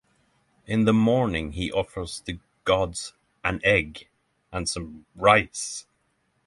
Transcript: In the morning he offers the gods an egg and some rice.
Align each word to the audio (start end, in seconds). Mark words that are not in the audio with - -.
In 0.65 0.85
the 0.85 0.93
morning 0.95 1.51
he 1.51 1.71
offers 1.71 2.21
the 2.21 2.39
gods 2.63 3.13
an 3.43 3.61
egg 3.63 4.09
and 4.51 4.67
some 4.67 5.05
rice. 5.13 5.85